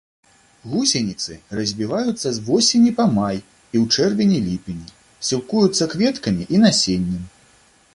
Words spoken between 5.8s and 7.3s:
кветкамі і насеннем.